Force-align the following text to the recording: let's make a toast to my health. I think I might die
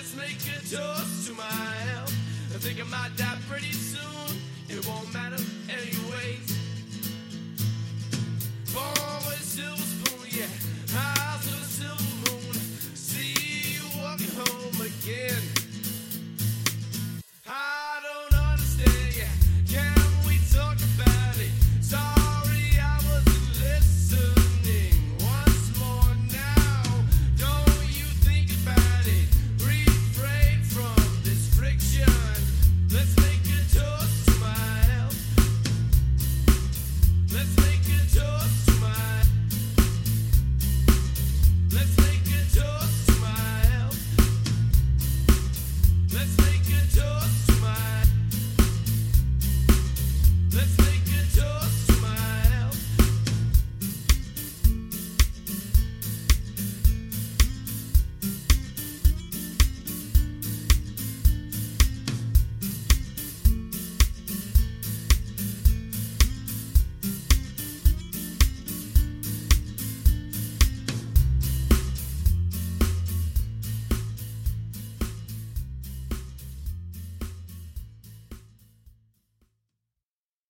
let's 0.00 0.16
make 0.16 0.40
a 0.56 0.60
toast 0.64 1.26
to 1.28 1.34
my 1.34 1.42
health. 1.44 2.14
I 2.54 2.58
think 2.58 2.80
I 2.80 2.84
might 2.84 3.14
die 3.18 3.29